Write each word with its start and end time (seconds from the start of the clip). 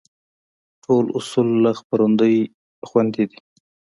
ټول 0.83 1.05
اصول 1.17 1.47
له 1.63 1.71
خپرندوى 1.79 2.37
خوندي 2.89 3.25
دي. 3.29 3.39